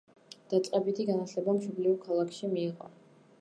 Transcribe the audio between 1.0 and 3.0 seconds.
განათლება მშობლიურ ქალაქში მიიღო.